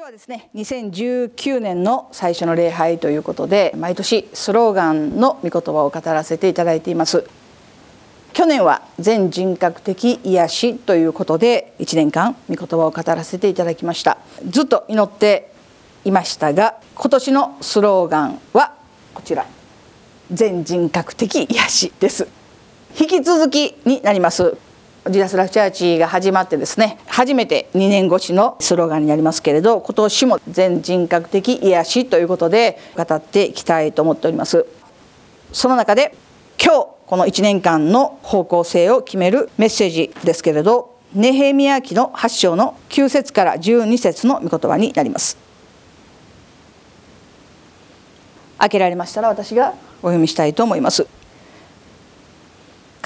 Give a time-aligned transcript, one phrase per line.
[0.00, 7.28] 今日はですね2019年の最初の礼拝ということで毎年スローガンの御言葉を語らせていただいています。
[8.32, 14.16] 去年は全人格的癒しということで1年間御言葉を語らせていただきました。
[14.48, 15.52] ずっと祈って
[16.06, 18.72] いましたが今年のスローガンは
[19.12, 19.44] こちら。
[20.32, 22.26] 全人格的癒しです。
[22.98, 24.56] 引き続きになります。
[25.10, 34.66] ジダスラフチャーチが始まってですね初めて2年越しのスローガンになりますけれど今年も全人格的癒しということで語っていきたいと思っております。
[35.52, 36.14] その中で
[36.62, 45.36] 今日この1年間の方向性を決めるメッセージですけれどネヘミヤ記の8章の9節から12節の御言葉になります。
[48.58, 51.19] 開けられましたら私がお読みしたいと思います。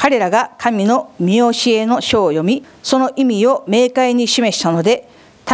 [0.04, 5.08] 彼らが神の見教えの書を読みその意味を明快に示したので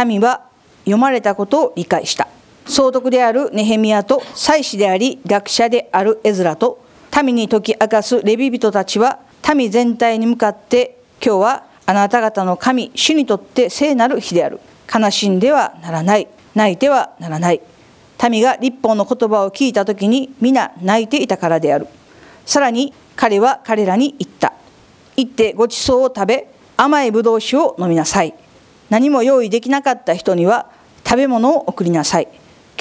[0.05, 0.43] 民は
[0.79, 2.27] 読まれたことを理解した。
[2.65, 6.83] 総督であるネヘミヤと祭司であり学者であるエズラと
[7.23, 9.19] 民に解き明かすレビ人たちは
[9.55, 14.59] 民全体に向かって今日はあなた方の神主にとって聖なる日である。
[14.93, 16.27] 悲しんではならない。
[16.55, 17.61] 泣いてはならない。
[18.29, 21.87] 民が立法の言葉を聞いた時に皆泣いていたからである。
[22.45, 24.51] さらに彼は彼らに言った。
[25.15, 28.33] 行ってごちそうを食べ甘いぶどう酒を飲みなさい。
[28.89, 30.71] 何も用意できなかった人には
[31.05, 32.27] 食べ物を送りなさい。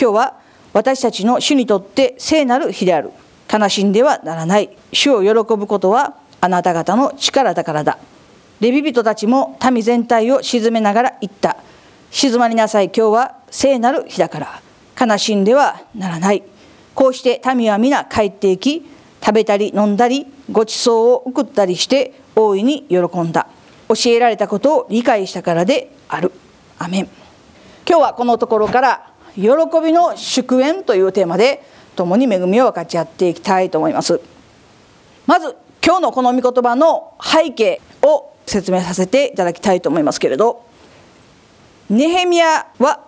[0.00, 0.40] 今日は
[0.72, 3.10] 私たちの主にとって聖なる日である。
[3.52, 4.70] 悲しんではならない。
[4.94, 7.98] 主を喜ぶことはあなた方の力だからだ。
[8.60, 11.58] レビ人たちも民全体を鎮めながら言った。
[12.10, 12.86] 静まりなさい。
[12.86, 14.62] 今日は聖なる日だから。
[14.98, 16.42] 悲しんではならない。
[16.94, 18.86] こうして民は皆帰っていき
[19.20, 23.46] 食べたり飲んだりごちそうを送ったりして大いに喜んだ。
[23.88, 26.32] 教えられたことを理解したからである。
[26.78, 27.08] アメン。
[27.86, 29.42] 今日はこのところから喜
[29.82, 31.62] びの祝宴というテーマで
[31.96, 34.20] 共に恵みを分かち合っていきたいと思います。
[35.26, 40.64] まず今日のこの御言葉の背景を説明させていただきたいと思いますけれど
[41.88, 43.06] ネヘミヤは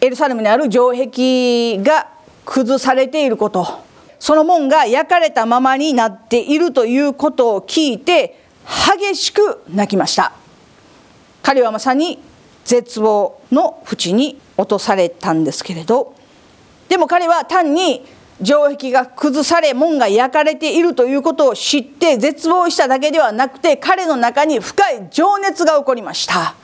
[0.00, 2.08] エルサレムにある城壁が
[2.44, 3.91] 崩されていること。
[4.22, 8.38] その門が焼かれたままになっているということを聞いて
[8.96, 10.32] 激しく泣きました。
[11.42, 12.20] 彼はまさに
[12.64, 16.14] 絶望の淵に落とされたんですけれど
[16.88, 18.06] でも彼は単に
[18.44, 26.54] 城壁が崩され門が焼かれているということを知って絶望しただけではなくて彼の中に深い情熱が起こりました。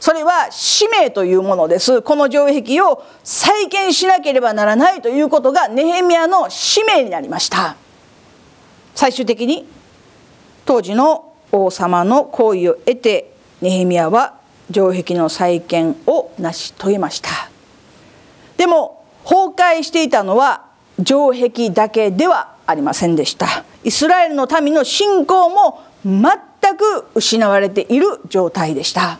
[0.00, 2.02] それは使命というものです。
[2.02, 7.76] この城壁を再建しなければならないということがネヘミヤの使命になりました。
[8.94, 9.66] 最終的に
[10.64, 14.34] 当時の王様の行為を得てネヘミヤは
[14.72, 17.30] 城壁の再建を成し遂げました。
[18.56, 20.66] でも崩壊していたのは
[21.04, 23.64] 城壁だけではありませんでした。
[23.84, 26.22] イスラエルの民の信仰も全
[26.76, 29.18] く失われている状態でした。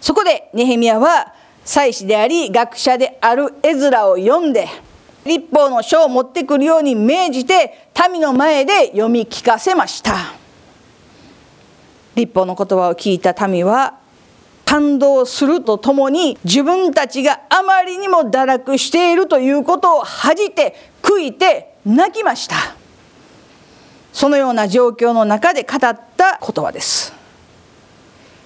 [0.00, 1.34] そこでネヘミヤは
[1.64, 4.66] 祭司であり学者であるエズラを読んで
[5.24, 10.14] 立法の書を持ってくるように命じて民の前で読み聞かせました。
[12.14, 13.98] 立法の言葉を聞いた民は
[14.64, 22.56] 感動するとともに自分たちがあまりにも堕落しているということを恥じて悔いて泣きました。
[24.12, 25.78] そのような状況の中で語っ
[26.16, 27.19] た言葉です。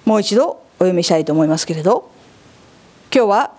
[0.05, 2.09] もう一度お読みしたいと思いますけれど
[3.13, 3.51] 今日は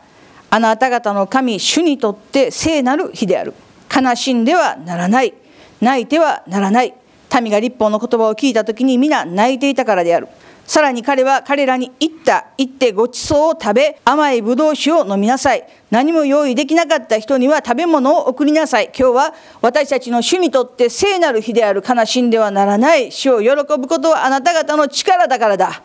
[0.50, 3.52] あなた方の神主にとって聖なる日である。
[3.94, 5.34] 悲しんではならない。
[5.80, 6.94] 泣いてはならない。
[7.40, 10.28] 民が立法の言葉を聞いた時に皆泣いていたからである。
[10.66, 15.66] さらに彼は彼らに言った言ってごちそうを食べ甘いぶどう酒を飲みなさい。
[15.90, 18.90] 何も用意できなかった人には食べ物を送りなさい。
[18.96, 21.82] 今日は私たちの主にとって聖なる日である。
[21.86, 23.10] 悲しんではならない。
[23.12, 25.82] 主を喜ぶことはあなた方の力だからだ。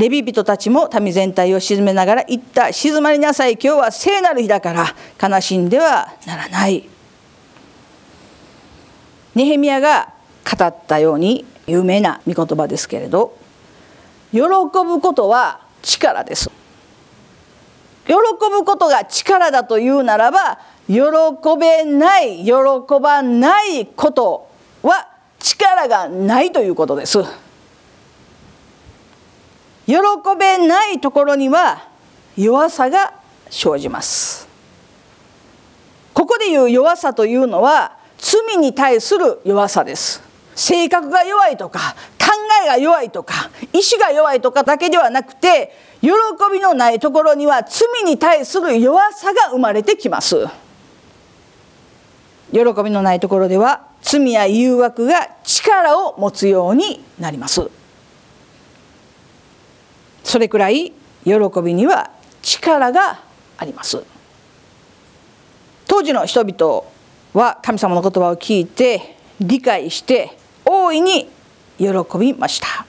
[0.00, 3.52] レビ人たちも民全体を鎮めながら言った静まりなさい。
[3.52, 4.86] 今日は聖なる日だから
[5.22, 6.88] 悲しんではならない。
[9.34, 10.12] ネヘミヤが
[10.58, 13.38] 語ったように有名な御言葉ですけれど
[14.32, 16.50] 喜ぶことは力です。
[18.06, 20.58] 喜ぶことが力だというならば
[20.88, 20.96] 喜
[21.60, 22.52] べない喜
[23.00, 24.48] ばないこと
[24.82, 25.08] は
[25.38, 27.18] 力がないということです。
[29.90, 29.96] 喜
[30.38, 31.88] べないところには
[32.36, 33.12] 弱さが
[33.50, 34.46] 生じます。
[36.14, 40.22] ここでいう弱さというのは罪に対する弱さです。
[40.54, 42.26] 性格が弱いとか考
[42.64, 46.10] えが弱いとか意志が弱いとかだけではなくて喜
[46.52, 50.46] びのないところには罪に対する弱さが生まれてきます。
[52.52, 57.79] 喜びのないところでは罪や誘惑が力を持つようになります。
[60.30, 60.92] それくらい
[61.24, 62.08] 喜びには
[62.40, 63.18] 力が
[63.58, 64.04] あります。
[65.88, 66.84] 当時の人々
[67.34, 71.28] は神様の言葉を聞いて理解して大いに
[71.78, 72.86] 喜びました。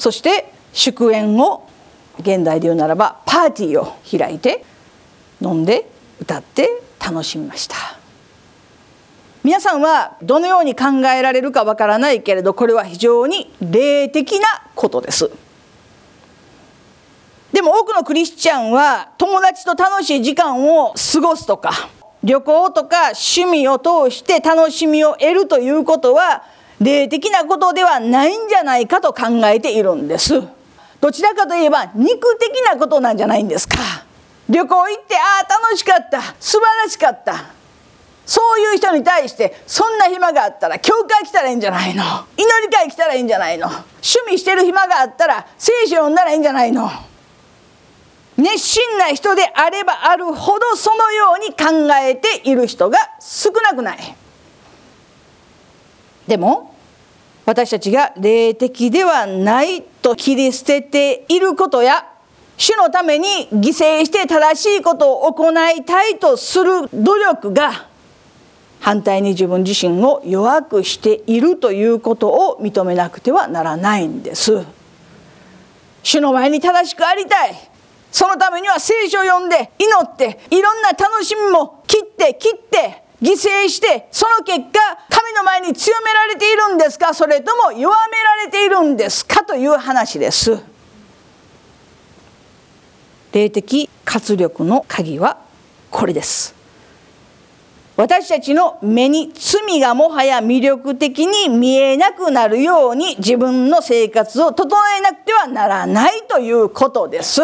[0.00, 1.68] そして祝宴を
[2.18, 4.64] 現代で言うならばパーティーを開いて
[5.40, 5.88] 飲んで
[6.20, 7.76] 歌って楽しみました。
[9.44, 15.30] 皆さんはどのように考えられるかわからないけれどこれは非常に霊的なことです。
[17.58, 21.72] でも多くのクリスチャンは友達と楽しい時間を過ごすとか
[22.22, 26.44] 旅行とか趣味を通して楽しみを得るということは
[26.78, 30.40] 霊的なことではないんじゃないかと考えているんです。
[31.00, 33.76] どちらかといえば肉的なことなんじゃないんですか。
[34.48, 37.46] 旅行行ってああ楽しかった素晴らしかった。
[38.24, 42.04] そういう人に対してそんな暇があったら教会来たらいいんじゃないの。
[42.36, 43.66] 祈り会来たらいいんじゃないの。
[43.66, 43.88] 趣
[44.28, 46.88] 味してる暇があったら聖書読んだらいいんじゃないの。
[48.38, 53.98] 熱心な人であればあるほどそのように考えている人が少なくない
[56.28, 56.76] でも
[57.44, 62.06] 私たちが霊的ではないと切り捨てていることや
[62.56, 67.88] 主のために犠牲して正しいことを行いたいとする努力が
[68.80, 74.64] 反対に自分自身を弱くしているということを認めなくてはならないんです。
[76.02, 77.67] 主の前に正しくありたい
[78.10, 84.78] そのためには聖書を読んで祈っていろんな楽しみも切って切って犠牲してその結果
[85.10, 90.58] 神の前に強められているんですかそれとも弱められているんですかという話です。
[93.32, 95.38] 霊的活力の鍵は
[95.90, 96.54] これです。
[97.96, 107.42] 私たちの目に罪がもはや魅力的に見えなくなるように自分の生活を整えなくてはならないということです。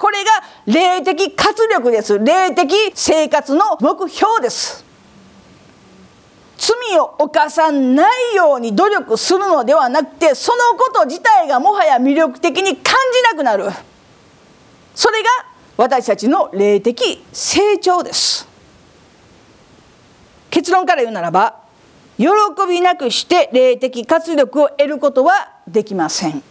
[0.00, 0.30] これが
[0.64, 2.18] 霊的活力です。
[2.18, 4.82] 霊的生活の目標です。
[6.56, 13.64] 罪を犯さないように努力するのではなくてそのこと自体がもはや魅力的に感じなくなる。
[14.94, 15.28] それが
[15.76, 18.48] 私たちの霊的成長です。
[20.48, 21.60] 結論から言うならば
[22.16, 22.26] 喜
[22.66, 26.49] びなくして霊的活力を得ることはできません。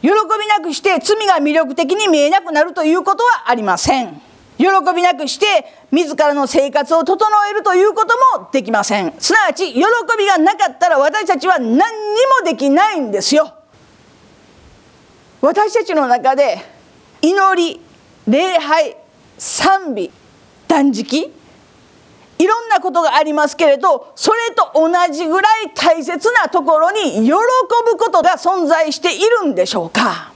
[0.00, 4.20] 喜びなくして罪が魅力的に見えなくなるということはありません。
[4.58, 5.46] 喜びなくして
[5.92, 9.14] 自らの生活を整えるということもできません。
[9.18, 9.80] すなわち喜
[10.18, 13.52] びがなかったら私たちは何にもできないんですよ。
[15.40, 16.58] 私たちの中で
[17.22, 17.80] 祈り
[18.26, 18.96] 礼拝
[19.38, 20.10] 賛美
[20.66, 21.32] 断食
[22.38, 30.32] いろんなことがありますけれどそれと同じぐらい大切なところに喜ぶことが存在しているんでしょうか？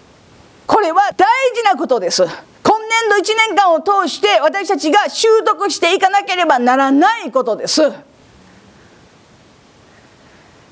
[0.67, 2.25] これは大事なことです。
[2.25, 7.93] 今年度1年間を通して私たちが習得していかなければならないことです。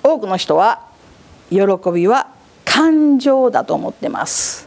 [0.02, 0.80] 多くの人は
[1.50, 1.60] 喜
[1.92, 2.28] びは
[2.64, 4.66] 感情だと思ってます。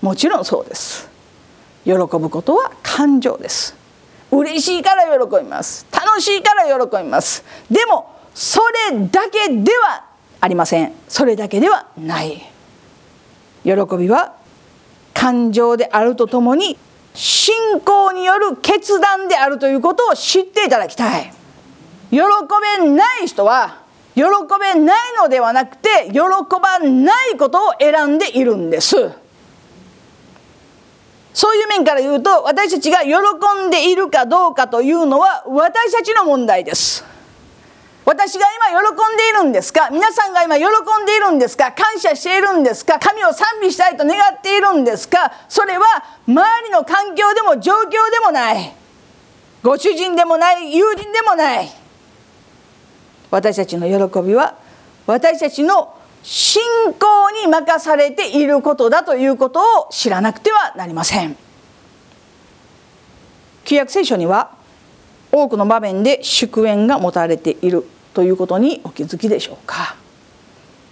[0.00, 1.08] もちろんそうです。
[1.84, 3.76] 喜ぶことは感情です。
[4.38, 5.86] 嬉しいから喜びます。
[5.92, 7.44] 楽しいから喜びます。
[7.70, 8.60] でもそ
[8.90, 10.04] れだけでは
[10.40, 10.92] ありません。
[11.08, 12.42] それだけではない。
[13.62, 14.34] 喜びは
[15.14, 16.76] 感情であるとともに
[17.14, 21.32] 信仰による決断であるということを知っていただきたい。
[22.10, 23.82] 喜べない人は
[24.14, 24.22] 喜
[24.60, 29.23] べないのではなくて喜ばないことを選んでいるんです。
[31.34, 33.12] そういう面から言うと私たちが喜
[33.66, 37.04] んでいるかどうかというのは私たちの問題です。
[38.06, 39.88] 私が今喜んでいるんですか？
[39.90, 41.72] 皆さんが今喜んでいるんですか？
[41.72, 42.98] 感謝しているんですか？
[42.98, 45.32] 神を賛美したいと願っているんですか？
[45.48, 45.84] それは
[46.28, 48.72] 周りの環境でも状況でもない。
[49.62, 51.68] ご主人でもない友人でもない。
[53.30, 54.54] 私たちの喜びは
[55.06, 56.62] 私たちの信
[56.98, 61.36] 仰に任されていることだということを知らなくてはなりません。
[63.64, 64.50] 旧約聖書には
[65.30, 69.96] 多くの場面で祝宴が持たれているということにお気づきでしょうか。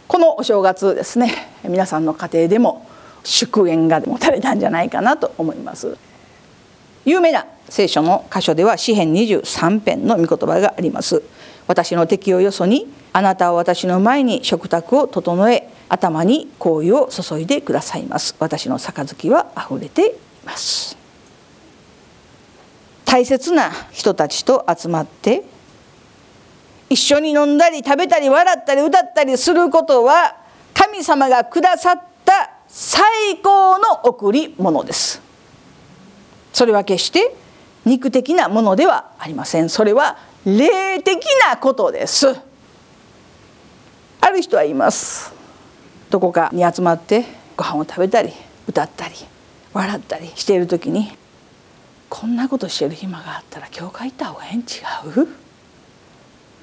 [0.07, 2.87] このお正月ですね皆さんの家庭でも
[3.25, 5.97] 祝宴が持たれたんじゃないかなと思います。
[7.07, 11.23] 有名な聖書の箇所では詩編23編の御言葉があります。
[11.67, 18.35] 私の敵をよそにあなたは私の前に食卓を整え頭に香油を注いでくださいます。
[18.39, 20.13] 私の杯は溢れてい
[20.45, 20.97] ます。
[23.05, 25.43] 大切な人たちと集まって
[26.89, 30.37] 一緒に飲んだり食べたり笑ったり歌ったりすることは
[30.73, 33.03] 神様がくださった最
[33.43, 35.21] 高の贈り物です。
[36.55, 37.35] それは決して
[37.85, 39.69] 肉的なものではありません。
[39.69, 40.17] それは
[40.47, 42.35] 霊的なことです。
[44.25, 45.33] ある人はいます。
[46.09, 47.25] どこかに集まって
[47.57, 48.33] ご飯を食べたり
[48.69, 49.15] 歌ったり
[49.73, 51.11] 笑ったりしている時に
[52.09, 55.29] こんなことしてる暇があったら教会行った方がええん違う？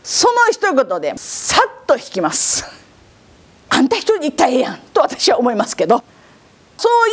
[0.03, 2.65] その一言でさっと引きます。
[3.69, 6.01] あんた一人で行ったらええやんと私は思いますけど
[6.77, 7.09] そう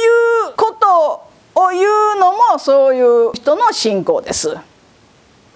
[0.48, 1.12] いうこと
[1.60, 4.56] を言うのもそういう人の信仰です。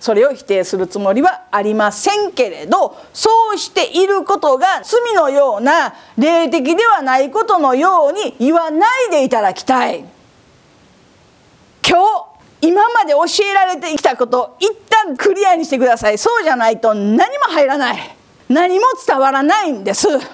[0.00, 10.04] それを否定するつもりはありませんけれどそうしていることが罪のような霊的ではないことのように言わないでいただきたい。
[11.86, 12.30] 今日
[12.62, 16.18] 今まで教えられてきたこと一旦クリアにしてください。
[16.18, 18.16] そうじゃないと何も入らない。
[18.48, 20.08] 何も伝わらないんです。
[20.08, 20.28] 今日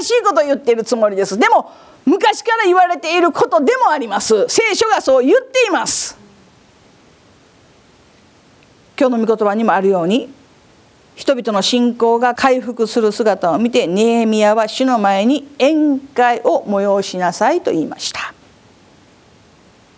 [0.00, 1.38] 新しいことを言っているつもりです。
[1.38, 1.72] でも
[2.04, 4.46] 昔から言われていることでもあります。
[4.48, 6.19] 聖書がそう言っています。
[9.00, 10.28] 今日の御言葉にもあるように
[11.16, 18.34] 人々の信仰が回復する姿を見てネエミヤは主の前に宴会を催しなさいと言いました。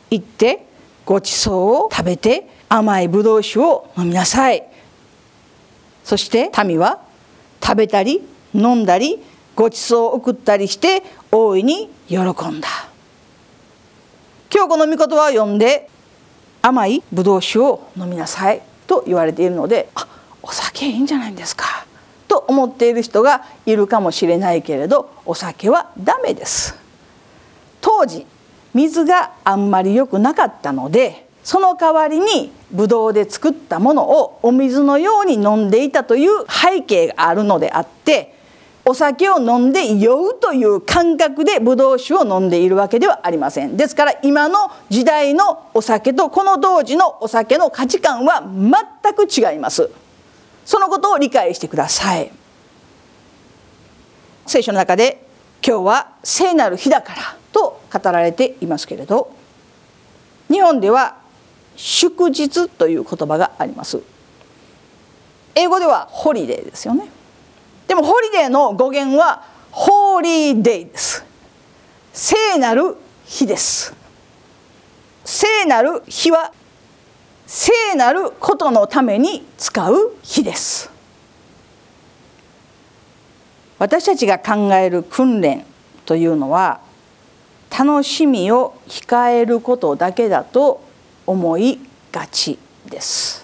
[0.09, 0.67] 行って
[1.05, 1.55] ごちそう
[1.87, 4.63] を食べて甘いぶどう酒を飲みなさい。
[6.05, 7.01] そして民は
[7.61, 8.23] 食べたり
[8.55, 9.21] 飲んだり
[9.57, 12.69] ごちそうを送ったりして大いに喜んだ。
[14.55, 15.91] 今日この御言葉を読んで
[16.63, 18.63] 甘いぶどう酒を飲みなさい。
[18.87, 20.07] と言われているのであ
[20.43, 21.87] お酒いいんじゃないんですか。
[22.29, 26.75] と思っている人がいるかもしれないけれどお酒はダメです。
[27.81, 28.27] 当時
[28.75, 38.35] 水があんまり良くなかったのでその代わりにブドウで作ったものをお水のように飲んでいたという背景があるのであって
[38.85, 43.77] お酒を飲んで酔うという感覚でブドウ酒を飲んでいるわけではありません。
[43.77, 49.89] ですから今の時代のお酒とこの当時のお酒の価値観は全く違います。
[50.65, 52.31] そのことを理解してください。
[54.47, 55.25] 聖書の中で
[55.65, 59.33] 今日は聖なる日だからと語られていますけれど
[60.51, 61.19] 日本では
[61.77, 64.01] 祝日という言葉があります。
[65.55, 67.22] 英語では holiday ですよね。
[67.89, 71.25] でも holiday の語源は holy day です
[72.13, 73.95] 聖なる日です。
[75.25, 76.53] 聖なる日は
[77.47, 80.91] 聖なることのために使う日です。
[83.79, 85.65] 私たちが考える訓練
[86.05, 86.81] というのは
[87.77, 90.83] 楽しみを控えることだけだと
[91.27, 91.81] 思い
[92.13, 93.42] がちです。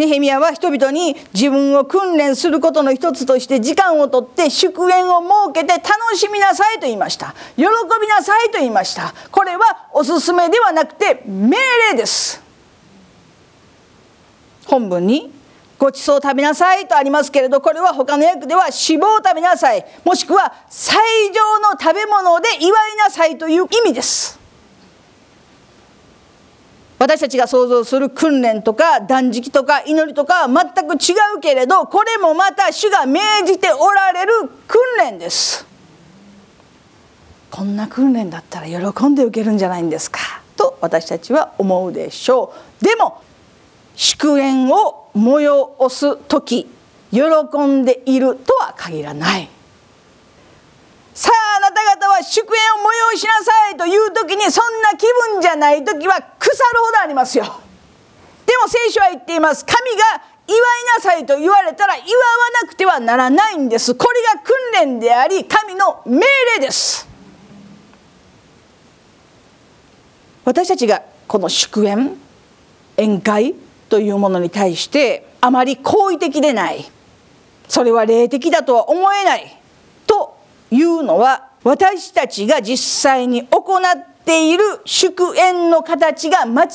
[0.00, 7.34] ネヘミヤは人々に自分を訓練することの一つとして時間をとって祝宴を設けて楽しみなさいと言いました。
[7.56, 9.14] 喜びなさいと言いました。
[9.30, 11.58] これはおすすめではなくて命
[11.92, 12.42] 令です。
[14.64, 15.30] 本文に
[15.78, 19.84] ごちそう食べなさいとありますけれどこれは他の訳では脂肪を食べなさい。
[20.06, 20.96] もしくは最
[21.28, 24.39] 上の食べ物で祝いなさいという意味です。
[27.00, 34.32] 私たちが想像する訓練とか断食とか祈りとかは全く違うけれどこれもまた主が命じておられる
[34.68, 35.66] 訓練です。
[37.50, 40.20] こんな訓練だったら喜んで受けるんじゃないんですか？
[40.58, 42.52] と私たちは思うでしょ
[42.82, 42.84] う。
[42.84, 43.22] でも
[43.96, 46.68] 祝宴を催す時
[47.10, 47.20] 喜
[47.66, 49.48] んでいるとは限らない。
[51.20, 57.44] さああなた方は祝宴を催しなさいという時にそんな気分じゃない時は腐るほどありますよ。
[58.46, 59.66] でも聖書は言っています。
[59.66, 60.60] 神が祝い
[60.96, 62.06] なさいと言われたら祝わ
[62.62, 63.94] なくてはならないんです。
[63.94, 64.56] これが訓
[64.88, 67.06] 練であり神の命令です。
[70.46, 72.16] 私たちがこの祝宴
[72.96, 73.54] 宴会
[73.90, 76.90] というものに対してあまり好意的でない。
[77.68, 79.60] それは霊的だとは思えない。
[80.06, 80.39] と
[80.70, 86.70] いうのは私たちが実際に行っている祝宴の形が間違っ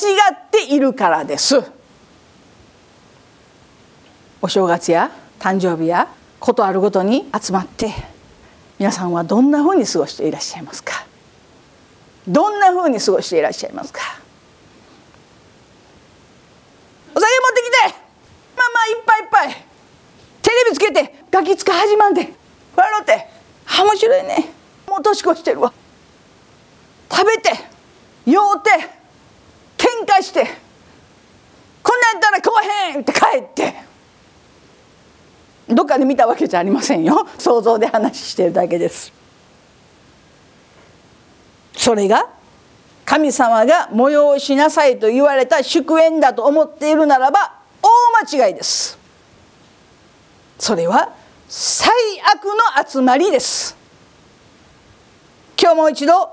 [0.52, 1.64] ているからです。
[4.42, 5.10] お正月や
[5.40, 6.08] 誕生日や
[6.40, 7.92] ことあるごとに集まって
[8.78, 11.06] 皆さんはどんなふうに過ごしていらっしゃいますか？
[12.28, 14.02] どんなふうに過ごしていらっしゃいますか？
[17.16, 17.98] お酒持ってきて
[18.58, 19.66] まあまあいっぱいいっぱい。
[20.42, 22.34] テレビつけてガキつか始まんで
[22.75, 23.35] 笑って。
[23.84, 24.51] 面白いね。
[24.88, 25.74] もう年越してるわ。
[27.12, 27.51] 食べて
[28.25, 28.70] 酔うて
[29.77, 30.46] 喧嘩して
[31.84, 33.74] こんなんやったら食わへんって帰って。
[35.67, 37.27] どっかで見たわけじゃありませんよ。
[37.38, 39.12] 想像で話してるだけです。
[41.75, 42.27] それが
[43.03, 47.89] 神様が催しなさいと言われた祝宴だと思っているならば大
[48.25, 48.98] 間違いです。
[50.58, 51.13] それは
[51.48, 51.90] 最
[52.34, 53.78] 悪の集まりです。
[55.62, 56.32] 今日もう一度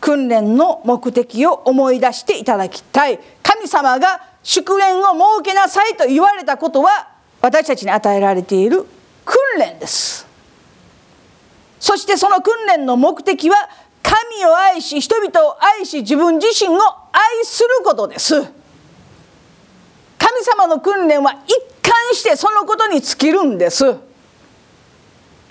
[0.00, 3.20] 訓練の目的を思い出していただきたい。
[3.42, 7.08] 神様が祝宴を設けなさいと言われたことは
[7.42, 8.86] 私たちに与えられている
[9.24, 10.26] 訓練です。
[11.78, 13.56] そしてその訓練の目的は
[14.02, 16.80] 神を愛し人々を愛し自分自身を
[17.12, 18.34] 愛することです。
[20.18, 24.05] 神様の訓練は一貫してそのことに尽きるんです。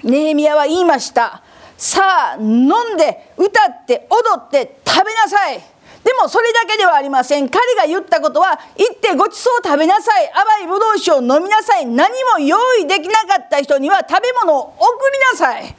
[0.06, 1.42] ネヘミヤは言いました。
[1.78, 5.60] さあ飲んで歌って踊って食べなさい。
[6.04, 7.50] でもそれだけではありません。
[7.50, 10.32] 彼が言ったことは行ってごちそう食べなさい。
[10.32, 11.86] 甘いぶどう酒を飲みなさい。
[11.88, 14.78] 何も用意できなかった人には食べ物を送
[15.12, 15.76] りなさい。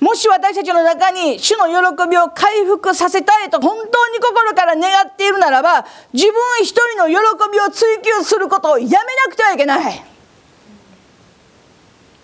[0.00, 7.14] もし私たちの中に主の喜びを回復させたいと本当に心から願っているならば自分一人の喜
[7.50, 9.00] びを追求することをやめな
[9.30, 10.15] くてはいけない。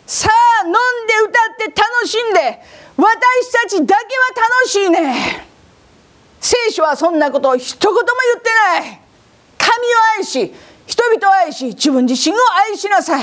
[0.07, 0.29] さ
[0.63, 2.61] あ飲んで歌って楽しんで
[2.97, 5.47] 私たちだけは楽しいね。
[6.41, 8.05] 聖書はそんなことを一言も言
[8.39, 8.51] って
[8.83, 9.01] ない。
[9.59, 10.55] 神を愛し
[10.87, 13.23] 人々を愛し自分自身を愛しなさい。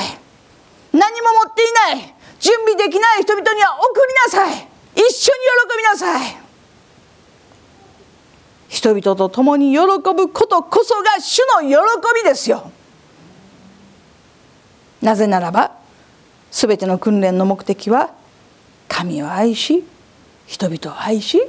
[0.94, 2.16] 何も持っていない。
[2.40, 3.22] 準備できない。
[3.22, 4.68] 人々には送りなさい。
[4.96, 5.40] 一緒に
[5.72, 6.38] 喜びなさい。
[8.70, 11.76] 人々と共に喜ぶことこそが主の喜
[12.16, 12.72] びですよ。
[15.02, 15.79] なぜならば
[16.52, 18.12] 全ての訓練の目的は
[18.88, 19.84] 神を愛し
[20.48, 21.40] 人々を愛し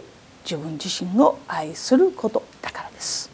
[0.45, 3.31] 自分自身を愛することだからです。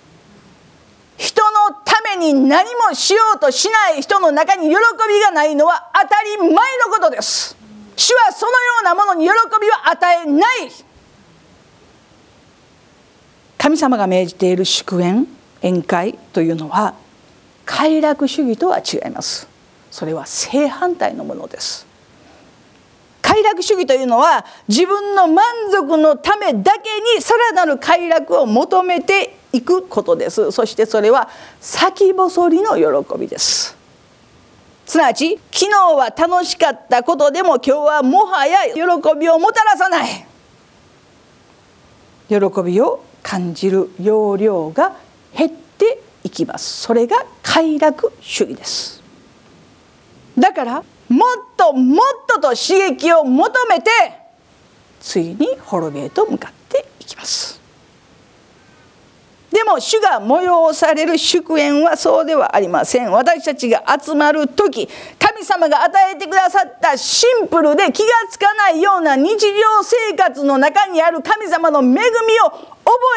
[1.17, 4.77] 人のために何もしようとしない人の中に喜
[5.09, 6.53] びがないのは当たり前の
[6.91, 7.57] ことです。
[7.97, 10.71] 主はそのようなものに喜びは与えない。
[13.59, 15.27] 神様が命じている祝宴
[15.63, 16.95] 宴会というのは
[17.65, 19.56] 快楽主義とは違います。
[19.97, 21.87] それは正反対のものです。
[23.23, 30.53] 快楽主義というのは自分の満足のためだけにさらなる快楽を求めていくことです。
[30.53, 31.31] そしてそれは
[31.63, 33.75] 先細りの喜びです。
[34.85, 38.81] すなわち昨日は楽しかったことでも今日はもはや喜
[39.19, 40.27] びをもたらさない。
[42.29, 44.95] 喜びを感じる容量が
[45.35, 46.83] 減っていきます。
[46.83, 48.96] それが快楽主義です。
[50.39, 50.85] だからもっ
[51.57, 53.91] ともっとと刺激を求めて
[55.01, 57.61] ついに滅びへと向かっていきます。
[59.51, 63.11] でも主が催される祝宴はそうではありません。
[63.11, 69.47] 私たちが集まる時神様が与えてくださったシンプルで気がつかないような日常
[69.83, 72.01] 生活の中にある神様の恵みを
[72.51, 72.75] 覚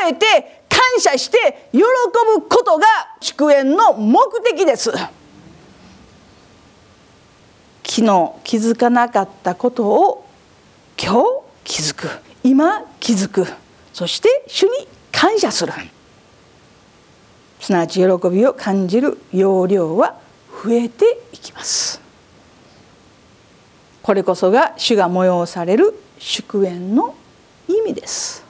[0.07, 2.85] えて感謝して喜ぶことが
[3.19, 4.93] 祝宴の目的です。
[7.89, 10.29] 昨日気づかなかったことを
[10.95, 11.25] 今日
[11.63, 12.07] 気づく。
[12.43, 13.47] 今気づく。
[13.93, 15.73] そして主に感謝する。
[17.59, 20.19] すなわち喜びを感じる容量は
[20.63, 21.99] 増えていきます。
[24.03, 27.15] これこそが主が催される祝宴の
[27.67, 28.45] 意味です。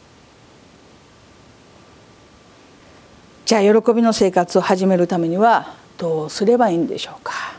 [3.46, 7.59] じゃあ喜びの生活を始めるためにはどうすればいいんでしょうか。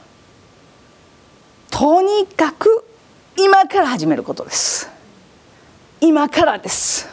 [1.81, 2.85] とにかく
[3.39, 4.91] 今から始めることです。
[5.99, 7.09] 今からです。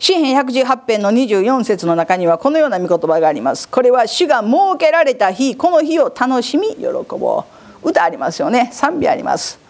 [0.00, 3.68] 詩篇118編の24節の中にはこのような御言葉があります。
[3.68, 6.82] これは主が設けられた日この日を楽しみ喜
[7.16, 7.44] ぼ
[7.84, 7.88] う。
[7.90, 8.70] 歌ありますよね。
[8.72, 9.60] 賛美あります。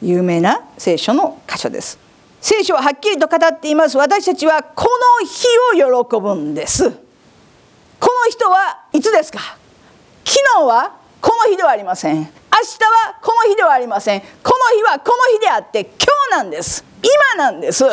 [0.00, 1.98] 有名な聖書の箇所です。
[2.40, 3.98] 聖書ははっきりと語っています。
[3.98, 4.86] 私たちはこ
[5.20, 5.46] の日
[5.78, 6.84] を喜ぶんです。
[6.88, 9.40] この人はいつですか？
[10.24, 12.16] 昨日はこの日ではありません。
[12.16, 14.20] 明日はこの日ではありません。
[14.20, 15.92] この日はこの日であって今
[16.30, 16.84] 日なんです。
[17.36, 17.84] 今なんです。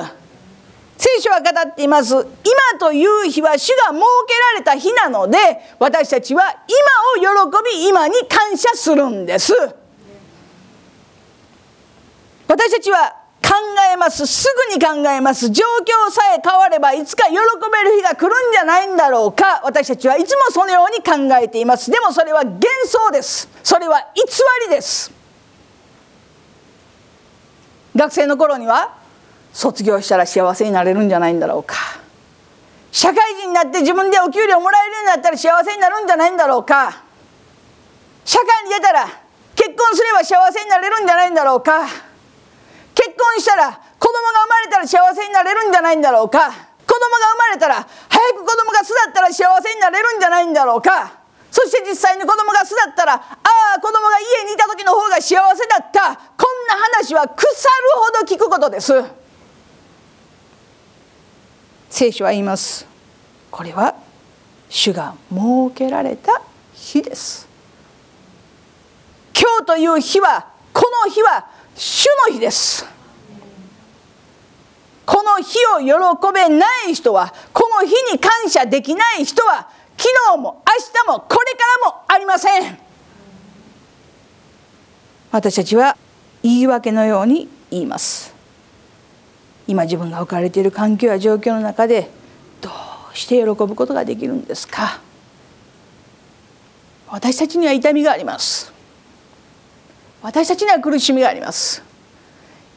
[0.98, 2.14] 聖書は語っています。
[2.16, 5.38] 今という日は主が設けられた日なので
[5.78, 6.44] 私たちは
[7.22, 9.54] 今を喜び今に感謝するんです。
[12.48, 13.19] 私たちは
[13.94, 14.26] えます。
[14.26, 15.50] すぐに考えます。
[15.50, 19.62] 状況さえ変わればいつか喜べる日が来るんじゃないんだろうか。
[19.64, 21.92] 私たちはいつもそのように考えています。
[21.92, 23.50] でもそれは幻想です。
[23.64, 24.24] それは偽
[24.68, 25.12] りです。
[27.96, 28.96] 学生の頃には
[29.52, 31.76] 卒業したら幸せになれるんじゃないんだろうか。
[32.92, 37.04] 社会人になって自分でお給料もらえるようになったら幸せになるんじゃないんだろうか。
[38.26, 39.08] 社会に出たら
[39.56, 42.09] 結婚すれば幸せになれるんじゃないんだろうか。
[43.20, 46.50] 婚したら子供が生まれたら幸せになれるんじゃないんだろうか？
[46.50, 47.76] 子供が生まれたら
[48.08, 51.20] 早く子供が巣立ったら幸せになれるんじゃないんだろうか？
[51.52, 53.20] そして実際に子供が巣立ったらあ
[53.78, 56.16] あ子供が家にいた時の方が幸せだった。
[56.16, 57.54] こんな話は腐る
[57.96, 58.94] ほど聞くことです。
[61.90, 62.88] 聖書は言います。
[63.52, 63.96] これは
[64.70, 65.42] 主が設
[65.76, 66.42] けられた
[66.74, 67.48] 日です。
[69.34, 72.86] 今日という日はこの日は主の日です。
[75.10, 79.68] この日を喜べない人はこの日に感謝できない人は
[79.98, 82.78] 昨日も明日もこれからもありません。
[85.32, 85.98] 私たちは
[86.44, 88.36] 言い訳のように言います。
[89.66, 92.12] 今自分が置かれている環境や状況の中で
[92.62, 92.70] ど
[93.12, 95.02] うして喜ぶことができるんですか。
[97.08, 98.72] 私たちには痛みがあります。
[100.22, 101.89] 私たちには苦しみがあります。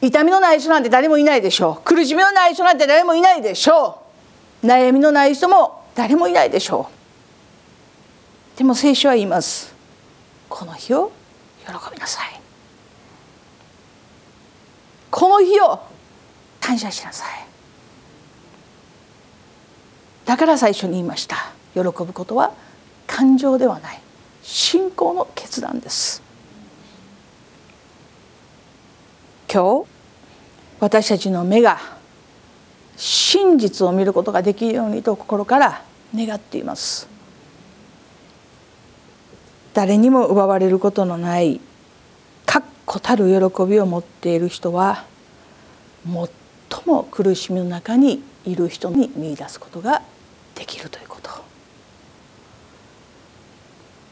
[0.03, 1.85] 痛みのない人なんて誰もいないでしょう。
[1.85, 4.01] 苦しみのない人なんて誰もいないでしょ
[4.61, 4.67] う。
[4.67, 6.89] 悩みのない人も誰もいないでしょ
[8.55, 8.57] う。
[8.57, 9.73] でも聖書は言います。
[10.49, 11.13] この日を
[11.65, 12.41] 喜びなさい。
[15.09, 15.79] この日を
[16.59, 17.29] 感謝しなさい。
[20.25, 21.37] だから最初に言いました。
[21.73, 22.51] 喜ぶことは
[23.07, 24.01] 感情ではない。
[24.41, 26.21] 信仰の決断です。
[29.49, 29.92] 今日
[30.83, 31.79] 私たちの目が
[32.97, 35.81] 真実を見ることができるようにと心から
[36.13, 37.07] 願っています。
[39.73, 41.61] 誰にも奪われることのない
[42.45, 45.05] 確固たる喜びを持っている人は
[46.05, 50.01] 最も苦しみの中にいる人に見いだすことが
[50.53, 51.29] できるということ。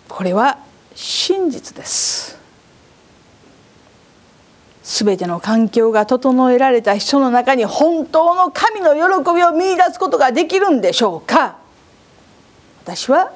[0.08, 0.58] これは
[0.96, 2.41] 真実です。
[4.94, 11.56] 全ての環境が整えられた人の中に本当の神の喜びを見いだすことができるんでしょうか？
[12.84, 13.32] 私は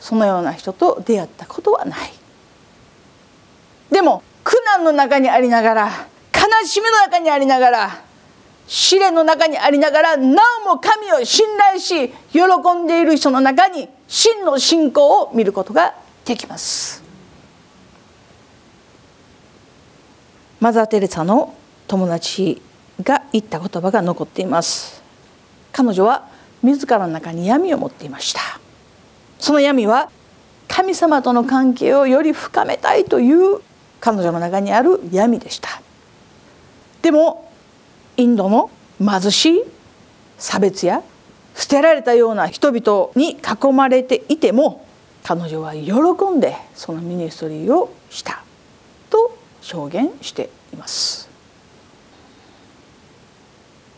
[0.00, 2.10] そのような人と出会ったことはない。
[3.92, 5.86] でも苦難の中にありながら
[6.34, 8.04] 悲しみの中にありながら
[8.66, 12.40] 試練の中にありながらなおも神を信頼し喜
[12.74, 17.07] んでいる人の中に真の信仰を見ることができます。
[20.60, 21.54] マザー・テレサの
[21.86, 22.60] 友達
[23.02, 25.02] が言った言葉が残っています。
[25.72, 26.28] 彼女は
[26.62, 28.40] 自らの中に闇を持っていました。
[29.38, 30.10] その闇は
[30.66, 33.60] 神様との関係をより深めたいという
[34.00, 35.80] 彼女の中にある闇でした。
[37.02, 37.50] でも
[38.16, 39.62] インドの貧しい
[40.38, 41.02] 差別や
[41.54, 44.84] 捨てられたような人々に囲まれていても
[45.22, 45.92] 彼女は喜
[46.36, 48.47] んでそのミニストリーをした。
[49.68, 51.28] 証言しています。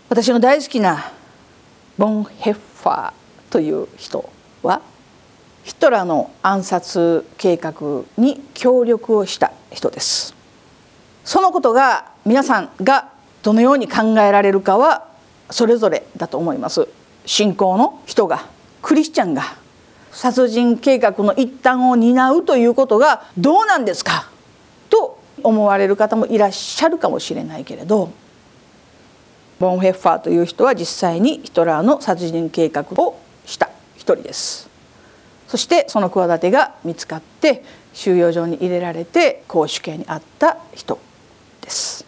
[0.09, 1.13] 私の大好きな
[1.97, 3.13] ボン・ヘッファー
[3.51, 4.29] という人
[4.65, 4.83] は
[5.63, 10.35] ヒトラーの暗殺計画に協力をした人です。
[11.25, 13.11] そのことが皆さんが
[13.45, 15.07] どのように考えられるかは
[15.51, 16.89] それぞれだと思います。
[17.27, 18.47] 信仰の人が
[18.83, 19.45] クリスチャンが
[20.11, 24.29] 殺人計画の一端を担うということがどうなんですか？
[25.43, 28.11] 思われる方もいらっしゃるかもしれないけれど
[29.59, 34.71] ボン・ヘッファーという人は実際にヒトラーの殺人計画をした一人です。
[35.47, 40.99] そしてその企てが見つかって収容所に入れられて公主刑にあった人
[41.61, 42.07] です。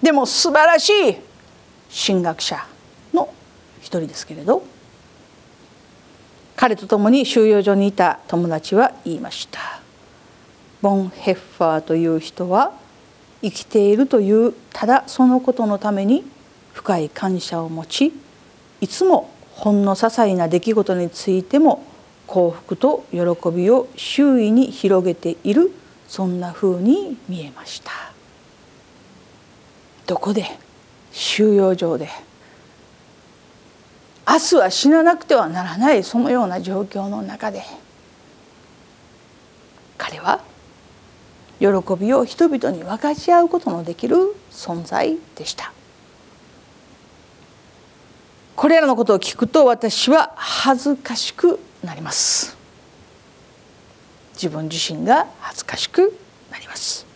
[0.00, 1.16] でも素晴らしい
[2.06, 2.64] 神学者
[3.12, 3.28] の
[3.80, 4.62] 一人ですけれど
[6.56, 9.81] 彼と共に収容所にいた友達は言いました。
[10.82, 12.72] ボン・ヘッファーという人は
[13.40, 16.24] 生きているというただそのことのために
[16.72, 18.12] 深い感謝を持ち
[18.80, 21.84] いつもほんの些細な出来事についても
[22.26, 23.18] 幸福と喜
[23.50, 25.70] びを周囲に広げている
[26.08, 27.92] そんな風に見えました。
[30.06, 30.44] どこで
[31.12, 32.08] 収容所で？
[34.28, 37.62] 明日は死ななくてはならないそのような状況の中で。
[39.96, 40.40] 彼は
[41.62, 44.16] 喜びを人々に分かち合うことのできる
[44.50, 45.72] 存在でした。
[48.56, 52.56] これらのことを聞くと私は恥ずかしくなります。
[54.34, 56.18] 自分自身が恥ずかしく
[56.50, 57.06] なります。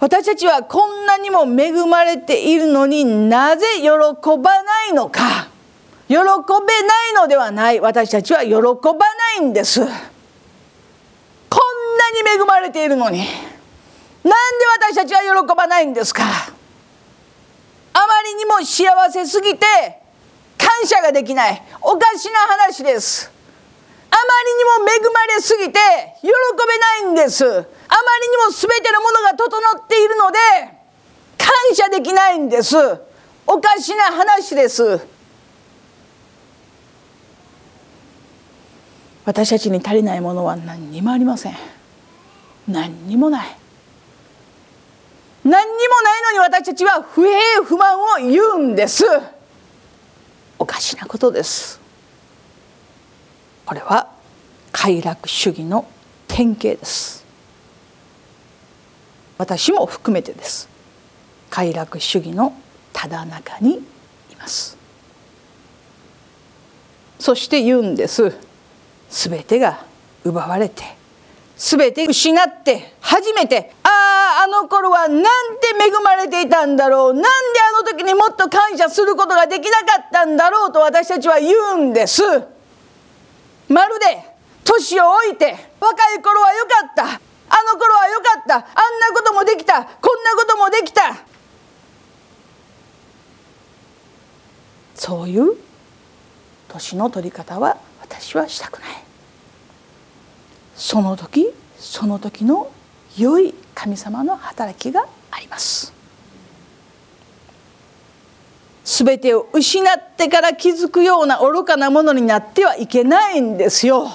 [0.00, 5.48] 私たちはこんなにも恵まれているのになぜ喜ばないのか。
[6.08, 6.32] 喜べない
[7.14, 7.80] のではない。
[7.80, 9.82] 私たちは喜ばないんです。
[12.12, 13.28] に恵まれているのになんで
[14.92, 16.24] 私たちは喜ばないんですか？
[16.24, 19.66] あまりにも幸せすぎて
[20.56, 21.62] 感謝ができない。
[21.80, 23.30] おかしな話です。
[24.10, 25.78] あまりにも恵まれすぎて
[26.22, 27.44] 喜べないんです。
[27.44, 29.46] あまりにも全てのものが整
[29.82, 30.38] っているので
[31.38, 32.76] 感謝できないんです。
[33.46, 35.00] おかしな話です。
[39.24, 41.56] 私たちに足りないものは何にもありません。
[42.68, 43.56] 何にもない。
[45.44, 49.04] 何にもないのに私たちは不平不満を言うんです。
[50.58, 51.80] おかしなことです。
[53.64, 54.08] これは
[54.70, 55.88] 快楽主義の
[56.26, 57.24] 典型です。
[59.38, 60.68] 私も含めてです。
[61.48, 62.52] 快楽主義の
[62.92, 63.82] ただ中にい
[64.38, 64.76] ます。
[67.18, 68.36] そして言うんです。
[69.08, 69.84] 全てが
[70.24, 70.97] 奪われて
[71.58, 73.88] 全て失って初めてあ
[74.40, 75.22] ああの頃はなん
[75.60, 82.22] て恵まれていたんだろうなんであの時にもっと感謝することができなかったんだろうと私たちは言うんです。
[83.68, 84.24] まるで
[84.64, 87.04] 年を置いて若い頃は良かった。
[87.50, 88.54] あの頃は良かった。
[88.54, 89.82] あんなこともできた。
[89.82, 91.16] こんなこともできた。
[94.94, 95.56] そういう
[96.68, 99.07] 年の取り方は私はしたくない。
[100.78, 102.70] その時その時の
[103.16, 105.92] 良い神様の働きがあります。
[108.84, 114.08] 全てを失ってから気づくような愚かなものになってはいけないんですよ。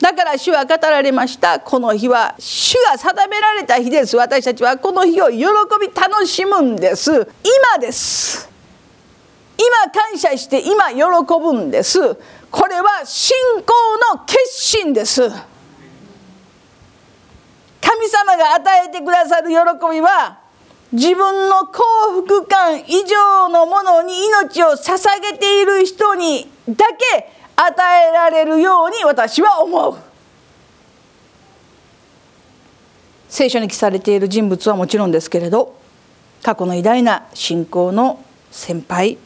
[0.00, 1.60] だから主は語られました。
[1.60, 4.16] この日は主が定められた日です。
[4.16, 5.38] 私たちはこの日を喜
[5.80, 7.10] び楽しむんです。
[7.12, 8.53] 今です。
[9.56, 11.00] 今感謝して今喜
[11.40, 12.16] ぶんです。
[12.50, 13.72] これは信仰
[14.14, 15.22] の決心です。
[17.80, 19.56] 神様が与えてくださる喜
[19.92, 20.38] びは
[20.92, 21.82] 自分の幸
[22.22, 29.96] 福感以上のものに命を捧げている人にだけ与えられるように私は思う。
[33.28, 35.76] 聖書に記されている人物はもちろんですけれど
[36.44, 39.18] 過去の偉大な信仰の先輩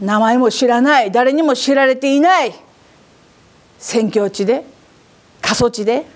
[0.00, 2.52] 名前も知らない誰にも知られていない
[3.78, 4.64] 宣教地で
[5.40, 6.06] 過疎地で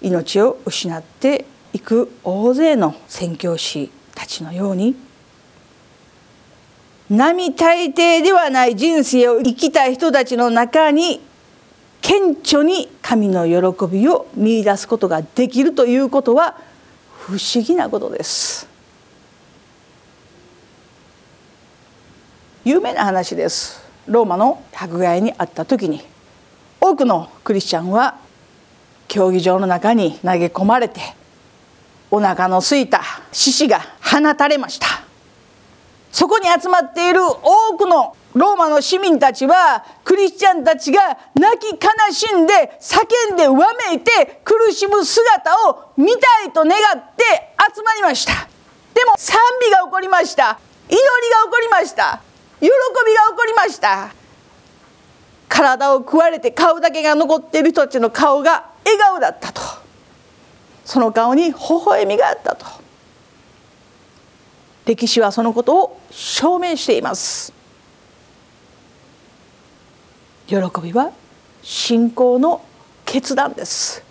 [0.00, 4.96] 命を失っていく大勢の宣教師たちのように
[7.08, 11.20] 並大抵ではない人生を生きた人たちの中に
[12.00, 16.58] 顕著に神の喜びを見いだすことができるということは
[17.12, 18.71] 不思議なことです。
[22.64, 23.82] 有名な話です。
[24.06, 26.02] ローマの迫害にあった時に。
[26.80, 28.16] 多くのクリスチャンは
[29.08, 31.00] 競技場の中に投げ込まれて
[32.10, 34.86] お腹のすいた獅子が放たれました。
[36.10, 47.24] そこに集まっている多くのローマの市民たちはクリスチャンたちが泣き悲しんで叫んでわめいて苦しむ姿を見たいと願って
[47.74, 48.32] 集まりました。
[48.94, 50.58] でも賛美が起こりました。
[50.88, 51.06] 祈りが
[51.44, 52.22] 起こりました。
[52.62, 54.14] 喜びが起こりました。
[55.48, 59.60] 体を食われて顔だけが残っている人たちの顔が笑顔だったと。
[60.84, 62.64] その顔に微笑みがあったと。
[64.86, 67.52] 歴史はそのことを証明しています。
[70.46, 71.10] 喜びは
[71.62, 72.64] 信仰の
[73.04, 74.04] 決断です。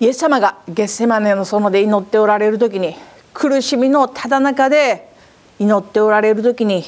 [0.00, 2.96] イエス様がゲッセマネの園で祈っておられる時に
[3.34, 5.15] 苦しみのただ中で
[5.58, 6.84] 祈っておられる時に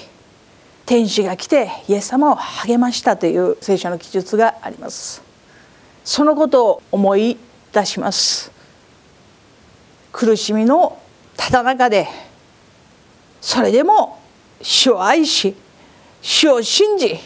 [0.84, 5.22] 天使が来てイエス様を励ましたという聖書の記述があります。
[6.04, 7.36] そのことを思い
[7.72, 8.50] 出します。
[10.12, 10.98] 苦しみの
[11.36, 12.08] ただ中で
[13.40, 14.18] それでも
[14.60, 15.54] 主を愛し
[16.20, 17.18] 主を信じ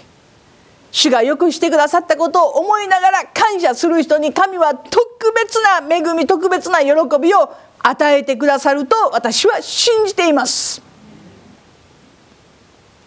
[0.90, 10.91] 主がよくしてくださったことを思いながら感謝する人に神は特別な恵み特別な喜びを与えてくださると私は信じています。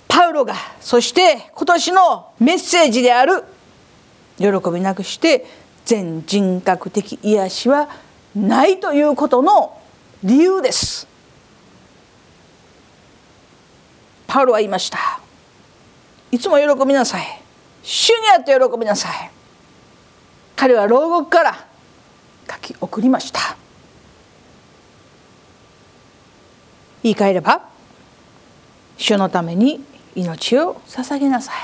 [0.07, 3.43] パウロがそして今年のメッセージである
[4.37, 5.45] 喜びなくして
[5.85, 7.89] 全人格的癒しは
[8.35, 9.79] ないということの
[10.23, 11.07] 理由です。
[14.27, 15.19] パウロは言いました。
[16.31, 17.25] いつも喜びなさい。
[17.83, 19.31] 主にあって喜びなさい。
[20.55, 21.67] 彼は牢獄から
[22.49, 23.55] 書き送りました。
[27.03, 27.61] 言い換えれば
[28.97, 29.83] 主のために
[30.15, 31.55] 命を捧げなさい。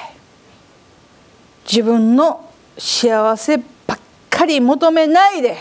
[1.66, 3.64] 自分の幸せば
[3.96, 5.58] っかり求めないで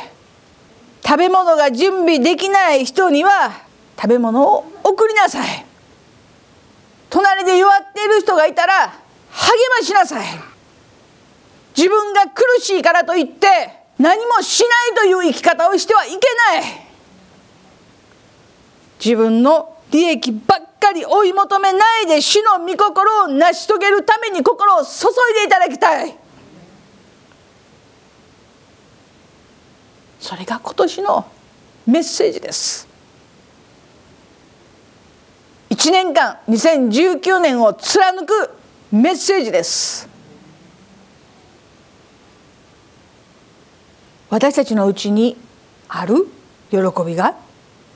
[1.04, 3.52] 食べ物が準備できない人には
[3.96, 5.66] 食べ物を送りなさい。
[7.08, 8.88] 隣で弱っている人がいたら
[9.30, 10.26] 励ましなさい。
[11.76, 13.48] 自分が苦しいからといって
[13.98, 16.20] 何もしないという生き方をしてはいけない。
[19.04, 26.16] 自分の利益ばっかり追い求めないで主の御心を成し遂げるために心を注いでいただきたい。
[30.18, 31.24] それが今年の
[31.86, 32.88] メッセージです。
[35.70, 38.50] 1年間2019年を貫く
[38.90, 40.08] メッセージです。
[44.28, 45.36] 私たちのうちに
[45.88, 46.28] ある
[46.70, 47.34] 喜びが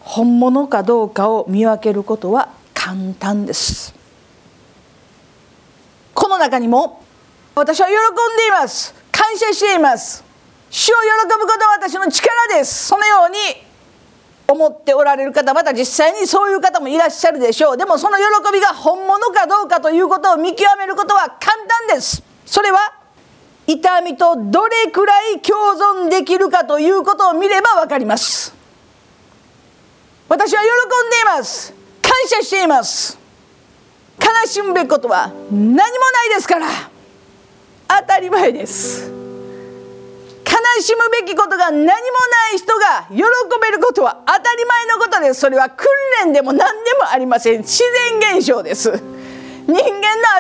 [0.01, 2.49] 本物かどうかを見分けることは
[2.85, 3.95] 簡単です。
[6.13, 7.03] この中にも
[7.55, 7.97] 私は喜ん
[8.37, 8.95] でいます。
[9.11, 10.23] 感謝しています。
[10.69, 12.89] 主を喜ぶことは私の力です。
[12.89, 13.39] そのように
[14.47, 17.77] 思っておられる方また実際にそういう方もいらっしゃるでしょう。
[17.79, 21.57] でもその喜びが本物かどうかということを見極めることは簡
[21.89, 22.23] 単です。
[22.45, 22.81] それは
[23.67, 25.57] 痛みとどれくらい共
[26.05, 28.55] 存できるかということを見れば分かります。
[30.29, 30.71] 私は喜ん
[31.11, 31.84] でいます。
[32.29, 33.19] 謝しています。
[34.21, 35.85] 悲しむべきことは何もな
[36.27, 36.69] いですから。
[37.89, 39.11] 当たり前です。
[40.45, 41.91] 悲しむべきことが何もな
[42.55, 43.17] い人が喜
[43.61, 45.41] べることは当たり前のことです。
[45.41, 45.87] それは訓
[46.25, 47.59] 練でも何でもありません。
[47.59, 47.83] 自
[48.21, 48.91] 然現象です。
[49.67, 49.83] 人間の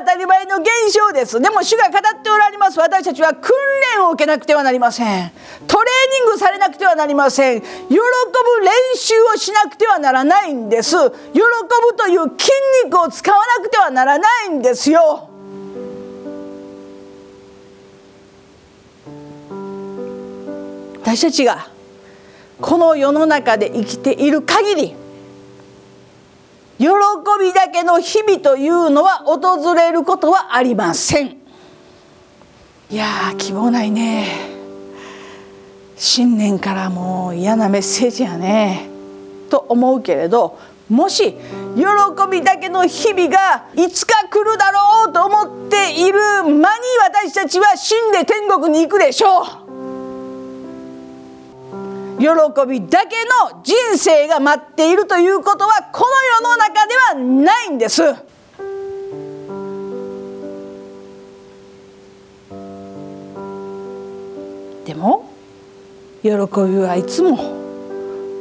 [0.00, 1.40] 当たり前の現象です。
[1.40, 2.78] でも主が語っておられます。
[2.78, 3.52] 私たちは訓
[3.96, 5.32] 練を受けなくてはなりません。
[5.66, 7.60] トレニングされなくてはなりません。
[7.60, 10.96] 喜ぶ練習をしなくてはならないんです。
[10.96, 12.50] 喜ぶという筋
[12.84, 15.30] 肉を使わなくてはならないんですよ。
[21.02, 21.68] 私たちが
[22.60, 24.94] この世の中で生きている限り
[26.78, 26.86] 喜
[27.40, 31.36] びだけの日々というのは訪れることはありません。
[32.90, 34.53] いや希望ないね。
[35.96, 38.88] 新年からもう嫌なメッセージやね
[39.50, 41.32] と思うけれどもし
[41.76, 41.84] 喜
[42.30, 46.84] びだけの日々がいつか来るだろうと思っている間に
[47.24, 49.64] 私たちは死んで天国に行くでしょう
[52.18, 52.28] 喜
[52.68, 53.16] びだけ
[53.52, 58.02] の人生が待っているということはこの世の中ではないんです。
[64.84, 65.33] でも
[66.24, 66.36] 喜び
[66.78, 67.38] はいつも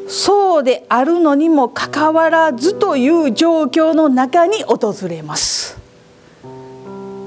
[0.08, 5.78] そうであるのにもかかわらずという状況の中に訪れます。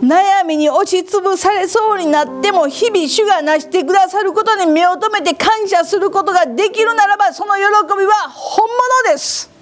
[0.03, 7.63] 悩みに押しつぶされそうになっても日々主が成してくださることに目を留めて感謝することができるならばその喜
[7.99, 8.69] びは本
[9.05, 9.56] 物です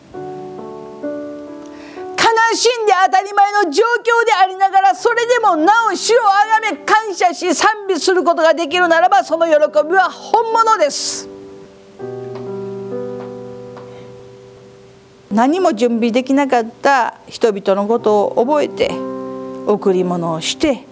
[2.50, 9.52] 悲しんで当たり前の状況でありながらそれでもなお主をあがめ感謝し賛美することができるならばその喜
[9.88, 11.28] びは本物です。
[15.30, 18.92] 何も準備できなかった人々のことを覚えて
[19.66, 20.84] 贈り物をして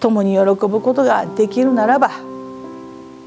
[0.00, 2.10] 共に喜ぶことができるならば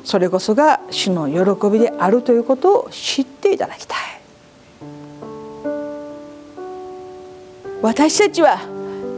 [0.03, 4.20] それこそが主の喜びであるということを知っていただきたい。
[7.81, 8.59] 私たちは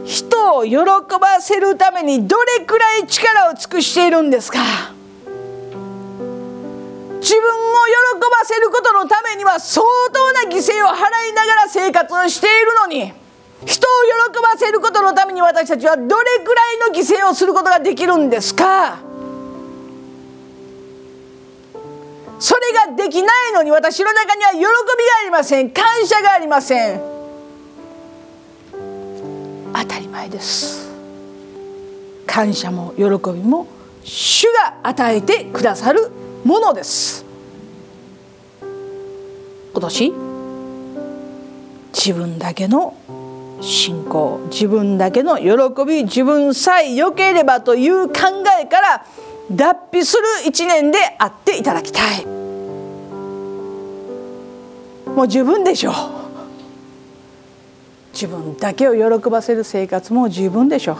[0.04, 0.76] 人を喜
[1.20, 4.58] ばせるためにどれくらい力を尽くしているんですか？
[4.58, 4.64] 自
[7.34, 7.44] 分を
[7.86, 13.12] 喜ばせることのためには相当な犠牲を払いながら生活をしているのに
[13.64, 13.90] 人を
[14.32, 16.08] 喜ばせることのために私たちはどれ
[16.44, 18.98] くらいの犠牲をすることができるんですか？
[22.38, 22.60] それ
[22.90, 24.70] ができないのに私の中には喜びが
[25.22, 25.70] ありません。
[25.70, 27.13] 感謝がありません。
[29.74, 30.88] 当たり前です。
[32.26, 33.66] 感謝も喜びも
[34.02, 36.10] 主が与えてくださる
[36.44, 37.24] ものです。
[39.72, 40.12] 今年
[41.92, 42.96] 自分だけの
[43.60, 48.14] 信仰自分だけの喜び自分さえ良ければという考
[48.60, 49.06] えから
[49.50, 52.26] 脱皮する一年であっていただきたい。
[55.14, 56.23] もう十分でしょう。
[58.14, 60.92] 自分だけを喜ばせる生活も十分でしょ。
[60.92, 60.96] う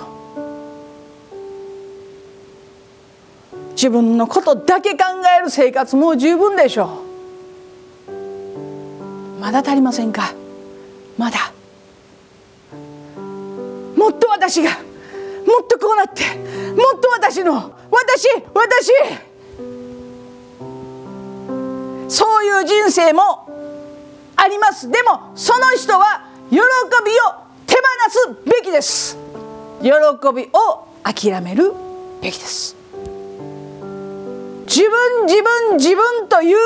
[3.71, 5.05] 自分のことだけ考
[5.39, 7.05] える生活も十分でしょ。
[8.09, 8.11] う
[9.41, 10.35] まだ足りませんか？
[11.17, 11.53] まだ。
[13.97, 14.77] もっと私がも
[15.63, 16.25] っとこうなって
[16.75, 18.93] もっと私の私私。
[22.09, 23.49] そういう人生も
[24.37, 24.91] あります。
[24.91, 26.65] でもその人は喜びを
[27.67, 27.81] 手放
[28.11, 29.17] すべきです。
[29.83, 29.91] 喜
[30.35, 31.73] びを諦める
[32.21, 32.77] べきです。
[34.67, 36.57] 自分自分自分という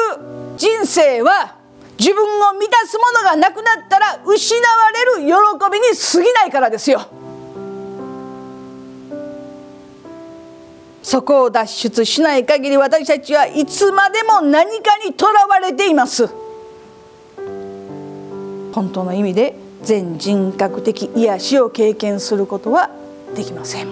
[0.56, 1.56] 人生は
[1.98, 5.26] 自分を満たすものがなくなったら失われる喜
[5.72, 7.02] びに過ぎないからですよ。
[11.02, 16.28] そこを脱出しない限り私たちはいつまでも何かにとらわれています。
[18.74, 22.90] 本当の意味で全人格的癒しを経験することは
[23.34, 23.86] できません。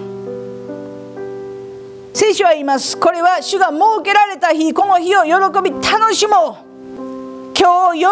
[2.13, 2.99] 聖書は言います。
[2.99, 5.31] これは主が設けられた日この日を喜
[5.63, 7.57] び楽しもう。
[7.59, 8.05] 今日喜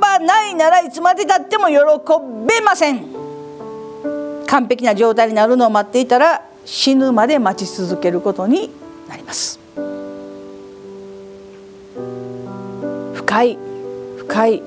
[0.00, 1.76] ばないならいつまでたっても喜
[2.48, 3.06] べません。
[4.48, 8.72] 完璧な状態になるのを待っていたら死ぬまで待ち続けることに
[9.08, 9.60] なります。
[13.14, 13.58] 深い
[14.16, 14.62] 深い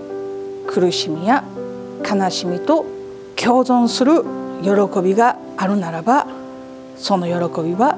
[0.68, 1.44] 苦しみや
[2.08, 2.86] 悲しみと
[3.36, 4.24] 共存する
[4.62, 6.28] 喜びがあるならば
[6.96, 7.98] その喜びは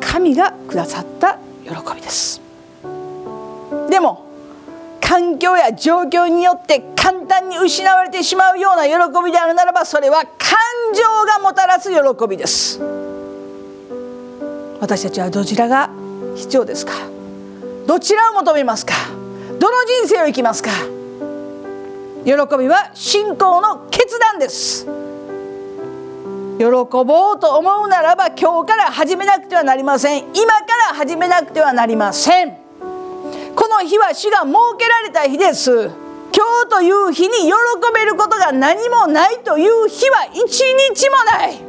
[0.00, 2.40] 神がくださった喜びです。
[3.90, 4.26] でも
[5.00, 8.92] 環境や状況によって簡単に失われてしまうような喜
[9.24, 10.30] びであるならばそれは感
[10.94, 12.80] 情がもたらす喜びです。
[14.80, 15.90] 私たちはどちらが
[16.36, 16.92] 必要ですか？
[17.86, 18.94] どちらを求めますか？
[19.58, 20.70] どの人生を生きますか？
[22.24, 24.86] 喜びは信仰の決断です。
[26.58, 30.24] 喜ぼうと思うならば今日から始めなくてはなりません。
[30.34, 32.56] 今から始めなくてはなりません。
[33.54, 35.70] この日は主が設けられた日です。
[35.72, 37.52] 今日という日に喜
[37.94, 41.56] べることが何もないという日は一日もない。
[41.56, 41.66] 今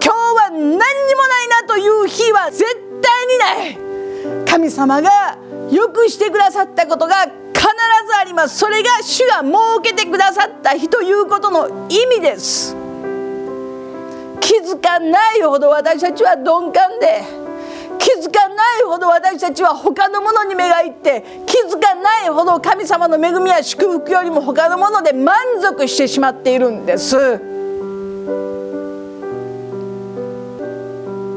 [0.00, 0.80] 日は何にもな
[1.44, 2.64] いなという日は絶
[3.02, 4.46] 対にない。
[4.46, 5.36] 神様が
[5.70, 7.26] よくしてくださったことが
[7.60, 7.68] 必
[8.06, 8.58] ずあります。
[8.58, 12.74] それが主が設けてくださった日ということの意味です。
[14.40, 17.22] 気づかないほど私たちは鈍感で
[17.98, 27.16] 気づかないほど私たちは他のものに目がいって気づかないほど神様の恵みや祝福よりも他のもので満足してしまっているんです。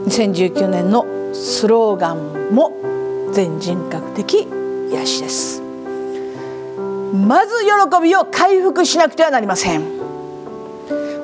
[0.07, 2.71] 2019年のスローガンも
[3.33, 4.47] 全人格的
[4.91, 5.62] 癒しです。
[7.13, 9.83] まず喜びを回復しなくてはなりません。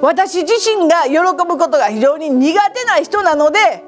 [0.01, 3.83] 私自身が喜ぶことが非常に苦手な人なので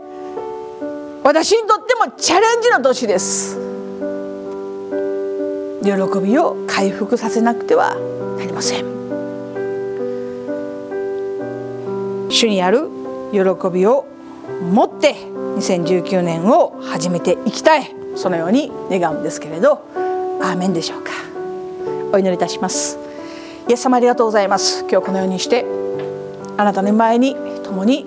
[1.24, 3.58] 私にとってもチャレンジの年です。
[5.84, 7.96] 喜びを回復させなくては
[8.38, 8.86] なりません。
[12.30, 12.90] 主にある
[13.32, 13.40] 喜
[13.72, 14.08] びを
[14.74, 17.96] 持って2019年を始めていきたい。
[18.16, 19.86] そのように願うんですけれど
[20.42, 21.31] アーメンでしょうか。
[22.14, 22.98] お祈りいたします。
[23.68, 24.86] イエス様ありがとうございます。
[24.90, 25.66] 今日このようにして
[26.58, 28.06] あなたの前に共に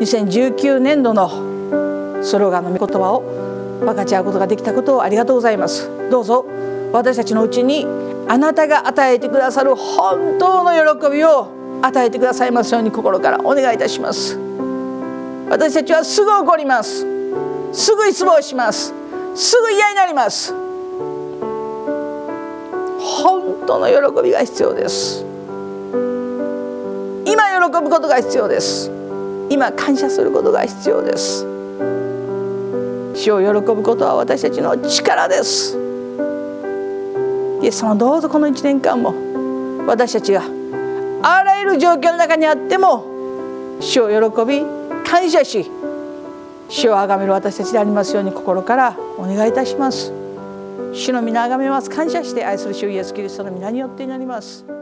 [0.00, 3.20] 2019年度のスローガンの御言葉を
[3.80, 5.88] 分かち合うことができたことをありがとうございます。
[6.10, 6.46] どうぞ
[6.92, 7.86] 私たちのうちに
[8.28, 11.48] あなたが与えてくださる本当の喜びを
[11.82, 14.38] 与えてくださいますように心からお願いいたします。
[15.48, 17.06] 私たちはすぐ怒ります。
[17.72, 18.92] すぐ失望します。
[19.34, 20.65] すぐ嫌になります。
[23.06, 25.24] 本当の喜びが必要です。
[27.24, 28.90] 今喜ぶことが必要です。
[29.48, 31.46] 今感謝することが必要です。
[33.14, 35.78] 主を喜ぶことは私たちの力です。
[37.62, 39.14] イエス様どうぞこの1年間も
[39.86, 40.42] 私たちが
[41.22, 43.04] あらゆる状況の中にあっても
[43.80, 44.62] 主を喜び
[45.08, 45.70] 感謝し
[46.68, 50.25] 主を崇める私たちでありますように心からお願いいたします。
[50.92, 51.90] 主の皆崇めます。
[51.90, 54.75] 感謝して愛する主イエスキリストの皆によってになります。